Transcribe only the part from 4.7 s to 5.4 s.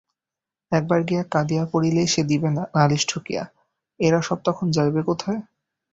যাইবে কোথায়?